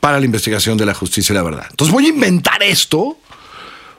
para 0.00 0.18
la 0.18 0.24
investigación 0.26 0.76
de 0.78 0.86
la 0.86 0.94
justicia 0.94 1.32
y 1.32 1.36
la 1.36 1.42
verdad. 1.42 1.66
Entonces 1.70 1.92
voy 1.92 2.06
a 2.06 2.08
inventar 2.10 2.62
esto 2.62 3.18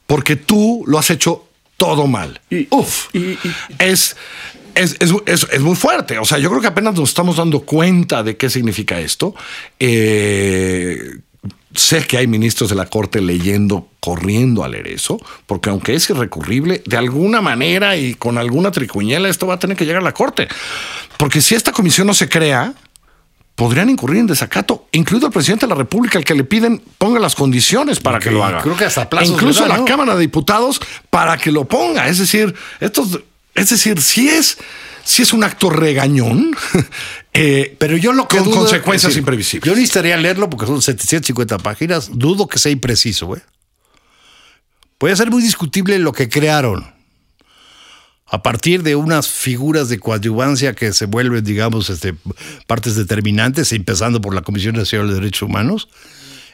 porque 0.08 0.36
tú 0.36 0.84
lo 0.88 0.98
has 1.00 1.10
hecho 1.10 1.46
todo 1.78 2.08
mal. 2.08 2.42
Y- 2.50 2.68
Uf. 2.72 3.08
y- 3.14 3.20
y- 3.20 3.40
es, 3.80 4.16
es, 4.76 4.96
es- 5.00 5.14
es- 5.26 5.48
es 5.52 5.62
muy 5.62 5.76
fuerte. 5.76 6.18
O 6.20 6.26
sea, 6.26 6.38
yo 6.38 6.50
creo 6.50 6.62
que 6.62 6.68
apenas 6.68 6.96
nos 6.96 7.10
estamos 7.10 7.38
dando 7.38 7.62
cuenta 7.62 8.24
de 8.24 8.36
qué 8.38 8.50
significa 8.50 9.00
esto. 9.00 9.34
Eh, 9.80 11.20
sé 11.74 12.06
que 12.06 12.18
hay 12.18 12.28
ministros 12.28 12.70
de 12.70 12.76
la 12.76 12.86
Corte 12.88 13.22
leyendo, 13.22 13.88
corriendo 14.00 14.64
a 14.64 14.68
leer 14.68 14.88
eso, 14.88 15.20
porque 15.46 15.70
aunque 15.70 15.94
es 15.96 16.10
irrecurrible, 16.10 16.82
de 16.86 16.98
alguna 16.98 17.42
manera 17.42 17.96
y 17.96 18.16
con 18.16 18.38
alguna 18.38 18.72
tricuñela, 18.72 19.30
esto 19.30 19.48
va 19.48 19.56
a 19.56 19.60
tener 19.60 19.78
que 19.78 19.86
llegar 19.86 20.02
a 20.02 20.06
la 20.06 20.14
Corte. 20.14 20.48
Porque 21.18 21.42
si 21.42 21.56
esta 21.56 21.72
comisión 21.72 22.08
no 22.08 22.14
se 22.14 22.28
crea, 22.28 22.74
podrían 23.60 23.90
incurrir 23.90 24.20
en 24.20 24.28
desacato, 24.28 24.88
incluido 24.94 25.28
el 25.28 25.34
presidente 25.34 25.66
de 25.66 25.72
la 25.72 25.76
República, 25.76 26.18
al 26.18 26.24
que 26.24 26.34
le 26.34 26.46
piden 26.46 26.82
ponga 26.98 27.20
las 27.20 27.36
condiciones 27.36 28.00
para 28.00 28.18
que 28.18 28.32
lo 28.32 28.42
haga. 28.42 28.62
creo 28.62 28.78
que 28.78 28.86
hasta 28.86 29.10
plazos 29.10 29.32
Incluso 29.32 29.64
le 29.64 29.68
dan, 29.68 29.70
la 29.70 29.78
¿no? 29.80 29.86
Cámara 29.86 30.16
de 30.16 30.22
Diputados 30.22 30.80
para 31.10 31.36
que 31.38 31.52
lo 31.52 31.66
ponga. 31.66 32.08
Es 32.08 32.20
decir, 32.20 32.56
estos, 32.80 33.20
es 33.54 33.70
decir, 33.70 34.02
si 34.02 34.30
es, 34.30 34.60
si 35.04 35.24
es 35.24 35.34
un 35.34 35.44
acto 35.44 35.70
regañón, 35.70 36.56
eh, 37.34 37.76
Pero 37.78 37.98
yo 37.98 38.14
lo 38.14 38.30
que 38.30 38.38
con 38.38 38.50
consecuencias 38.50 39.10
decir, 39.10 39.20
imprevisibles. 39.20 39.68
Yo 39.68 39.76
necesitaría 39.76 40.16
leerlo 40.16 40.50
porque 40.50 40.66
son 40.66 40.82
750 40.82 41.58
páginas. 41.58 42.12
Dudo 42.14 42.48
que 42.48 42.60
sea 42.60 42.72
impreciso, 42.72 43.26
güey. 43.26 43.42
puede 44.98 45.18
ser 45.18 45.30
muy 45.30 45.42
discutible 45.42 46.00
lo 46.00 46.14
que 46.14 46.30
crearon. 46.30 46.99
A 48.30 48.44
partir 48.44 48.84
de 48.84 48.96
unas 48.96 49.28
figuras 49.28 49.90
de 49.90 50.00
coadyuvancia 50.00 50.74
que 50.74 50.94
se 50.94 51.06
vuelven, 51.06 51.44
digamos, 51.44 51.90
este, 51.90 52.16
partes 52.68 52.96
determinantes, 52.96 53.72
empezando 53.74 54.22
por 54.22 54.36
la 54.36 54.42
Comisión 54.42 54.76
Nacional 54.76 55.10
de 55.10 55.16
Derechos 55.16 55.44
Humanos, 55.44 55.90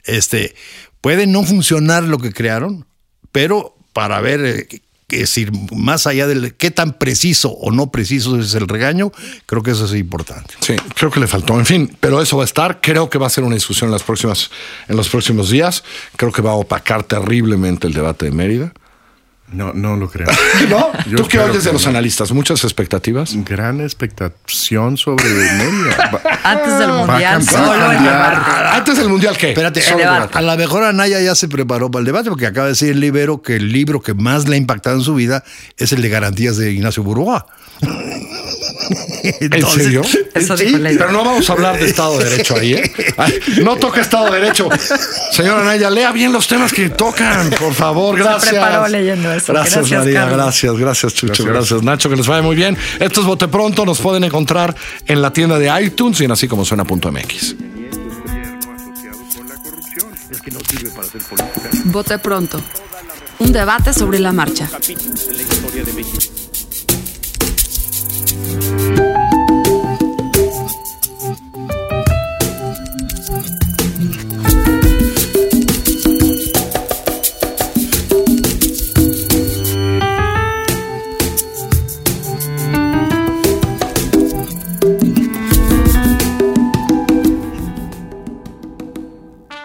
este, 0.05 0.55
puede 1.01 1.27
no 1.27 1.43
funcionar 1.43 2.03
lo 2.03 2.17
que 2.17 2.31
crearon, 2.31 2.85
pero 3.31 3.75
para 3.93 4.21
ver 4.21 4.45
eh, 4.45 4.81
es 5.09 5.19
decir, 5.19 5.51
más 5.71 6.07
allá 6.07 6.25
de 6.27 6.53
qué 6.55 6.71
tan 6.71 6.97
preciso 6.97 7.51
o 7.51 7.71
no 7.71 7.91
preciso 7.91 8.39
es 8.39 8.55
el 8.55 8.67
regaño, 8.67 9.11
creo 9.45 9.61
que 9.61 9.71
eso 9.71 9.85
es 9.85 9.93
importante. 9.93 10.55
Sí, 10.59 10.75
creo 10.95 11.11
que 11.11 11.19
le 11.19 11.27
faltó. 11.27 11.59
En 11.59 11.65
fin, 11.65 11.95
pero 11.99 12.21
eso 12.21 12.37
va 12.37 12.43
a 12.43 12.45
estar. 12.45 12.81
Creo 12.81 13.09
que 13.09 13.19
va 13.19 13.27
a 13.27 13.29
ser 13.29 13.43
una 13.43 13.55
discusión 13.55 13.91
en, 13.91 13.95
en 14.87 14.97
los 14.97 15.09
próximos 15.09 15.49
días. 15.49 15.83
Creo 16.15 16.31
que 16.31 16.41
va 16.41 16.51
a 16.51 16.55
opacar 16.55 17.03
terriblemente 17.03 17.85
el 17.85 17.93
debate 17.93 18.25
de 18.25 18.31
Mérida. 18.31 18.73
No, 19.51 19.73
no 19.73 19.95
lo 19.95 20.09
creo. 20.09 20.27
¿No? 20.69 20.91
Yo 21.07 21.17
¿Tú 21.17 21.27
qué 21.27 21.39
oyes 21.39 21.63
de 21.63 21.71
los 21.71 21.83
no. 21.83 21.89
analistas? 21.91 22.31
¿Muchas 22.31 22.63
expectativas? 22.63 23.31
Gran 23.45 23.79
expectación 23.79 24.97
sobre 24.97 25.23
Mérida. 25.25 26.11
Va- 26.13 26.39
Antes 26.43 26.79
del 26.79 26.89
va 26.89 26.95
a 26.95 27.05
mundial, 27.05 27.43
solo 27.45 27.91
el 27.91 28.03
debate. 28.03 28.51
Antes 28.73 28.97
del 28.97 29.09
Mundial, 29.09 29.37
¿qué? 29.37 29.49
Espérate, 29.49 29.81
Solo 29.81 29.97
el 29.99 30.07
el 30.07 30.13
debate. 30.13 30.37
a 30.37 30.41
lo 30.41 30.57
mejor 30.57 30.83
Anaya 30.83 31.19
ya 31.21 31.35
se 31.35 31.47
preparó 31.47 31.89
para 31.91 31.99
el 32.01 32.05
debate 32.05 32.29
porque 32.29 32.47
acaba 32.47 32.65
de 32.65 32.71
decir 32.73 32.89
el 32.89 32.99
libro 32.99 33.41
que 33.43 33.55
el 33.57 33.71
libro 33.71 34.01
que 34.01 34.13
más 34.15 34.47
le 34.47 34.55
ha 34.55 34.57
impactado 34.57 34.95
en 34.97 35.03
su 35.03 35.13
vida 35.15 35.43
es 35.77 35.91
el 35.93 36.01
de 36.01 36.09
garantías 36.09 36.57
de 36.57 36.71
Ignacio 36.71 37.03
Burgoa. 37.03 37.45
¿En 39.41 39.65
serio? 39.67 40.01
Eso 40.35 40.57
Sí, 40.57 40.65
dijo 40.65 40.77
Ley. 40.77 40.97
Pero 40.97 41.11
no 41.11 41.23
vamos 41.23 41.49
a 41.49 41.53
hablar 41.53 41.79
de 41.79 41.85
Estado 41.87 42.17
de 42.19 42.25
Derecho 42.29 42.55
ahí, 42.55 42.73
¿eh? 42.75 42.91
Ay, 43.17 43.33
no 43.63 43.75
toca 43.77 44.01
Estado 44.01 44.31
de 44.31 44.39
Derecho. 44.39 44.69
Señora 45.31 45.61
Anaya, 45.61 45.89
lea 45.89 46.11
bien 46.11 46.31
los 46.31 46.47
temas 46.47 46.71
que 46.71 46.89
tocan, 46.89 47.49
por 47.51 47.73
favor. 47.73 48.17
Gracias. 48.17 48.51
preparó 48.51 48.87
leyendo 48.87 49.31
eso. 49.35 49.53
Gracias, 49.53 49.75
Gracias, 49.75 49.99
María. 49.99 50.19
Carlos. 50.21 50.37
Gracias, 50.37 50.77
gracias, 50.77 51.13
Chucho. 51.13 51.43
Gracias. 51.43 51.69
Gracias. 51.69 51.83
Nacho. 51.83 52.09
Que 52.09 52.15
les 52.15 52.27
vaya 52.27 52.41
muy 52.41 52.55
bien. 52.55 52.77
Esto 52.99 53.21
es 53.21 53.27
Bote 53.27 53.47
Pronto. 53.47 53.85
Nos 53.85 53.99
pueden 53.99 54.23
encontrar 54.23 54.75
en 55.05 55.21
la 55.21 55.31
tienda 55.31 55.59
de 55.59 55.71
iTunes 55.83 56.19
y 56.21 56.25
en 56.25 56.31
así 56.31 56.47
como 56.47 56.65
suena.mx. 56.65 57.55
Vote 61.85 62.19
pronto. 62.19 62.61
Un 63.39 63.51
debate 63.51 63.93
sobre 63.93 64.19
la 64.19 64.31
marcha. 64.31 64.69